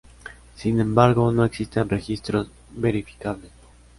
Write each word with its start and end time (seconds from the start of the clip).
Sin 0.55 0.79
embargo, 0.79 1.31
no 1.31 1.45
existen 1.45 1.87
registros 1.87 2.49
verificables. 2.71 3.51